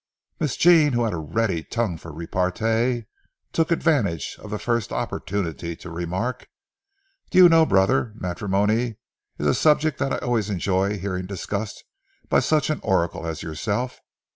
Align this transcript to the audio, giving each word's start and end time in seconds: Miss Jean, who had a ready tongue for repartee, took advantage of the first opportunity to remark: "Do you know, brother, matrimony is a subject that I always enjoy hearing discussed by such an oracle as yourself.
Miss 0.39 0.57
Jean, 0.57 0.93
who 0.93 1.03
had 1.03 1.13
a 1.13 1.17
ready 1.17 1.61
tongue 1.63 1.95
for 1.95 2.11
repartee, 2.11 3.05
took 3.53 3.69
advantage 3.69 4.35
of 4.39 4.49
the 4.49 4.57
first 4.57 4.91
opportunity 4.91 5.75
to 5.75 5.91
remark: 5.91 6.47
"Do 7.29 7.37
you 7.37 7.47
know, 7.47 7.67
brother, 7.67 8.11
matrimony 8.15 8.97
is 9.37 9.45
a 9.45 9.53
subject 9.53 9.99
that 9.99 10.11
I 10.11 10.17
always 10.17 10.49
enjoy 10.49 10.97
hearing 10.97 11.27
discussed 11.27 11.83
by 12.29 12.39
such 12.39 12.71
an 12.71 12.79
oracle 12.81 13.27
as 13.27 13.43
yourself. 13.43 13.99